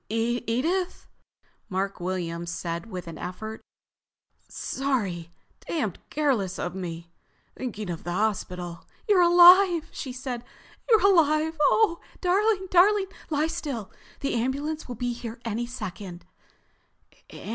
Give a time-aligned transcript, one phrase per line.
[0.09, 1.07] "Edith,"
[1.69, 3.61] Mark Williams said with an effort.
[4.49, 7.11] "Sorry—damned careless of me.
[7.55, 10.43] Thinking of the hospital...." "You're alive!" she said.
[10.89, 11.55] "You're alive!
[11.61, 13.91] Oh, darling, darling, lie still,
[14.21, 16.25] the ambulance will be here any second."